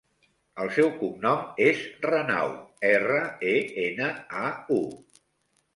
El 0.63 0.71
seu 0.77 0.87
cognom 1.01 1.43
és 1.65 1.83
Renau: 2.07 2.57
erra, 2.95 3.21
e, 3.53 3.55
ena, 3.87 4.13
a, 4.45 4.49
u. 4.81 4.85